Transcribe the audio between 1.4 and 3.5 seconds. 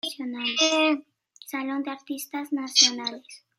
Salón de Artistas Nacionales.